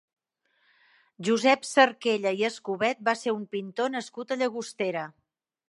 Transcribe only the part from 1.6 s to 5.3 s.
Sarquella i Escobet va ser un pintor nascut a Llagostera.